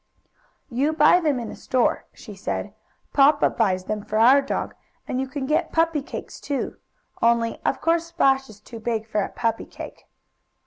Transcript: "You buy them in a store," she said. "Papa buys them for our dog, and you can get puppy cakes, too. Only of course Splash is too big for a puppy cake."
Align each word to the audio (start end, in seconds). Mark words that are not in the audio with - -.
"You 0.71 0.93
buy 0.93 1.19
them 1.19 1.39
in 1.39 1.51
a 1.51 1.55
store," 1.55 2.05
she 2.11 2.33
said. 2.33 2.73
"Papa 3.13 3.51
buys 3.51 3.83
them 3.85 4.03
for 4.03 4.17
our 4.17 4.41
dog, 4.41 4.73
and 5.07 5.21
you 5.21 5.27
can 5.27 5.45
get 5.45 5.71
puppy 5.71 6.01
cakes, 6.01 6.39
too. 6.39 6.77
Only 7.21 7.59
of 7.63 7.81
course 7.81 8.07
Splash 8.07 8.49
is 8.49 8.59
too 8.59 8.79
big 8.79 9.05
for 9.07 9.21
a 9.21 9.29
puppy 9.29 9.67
cake." 9.67 10.07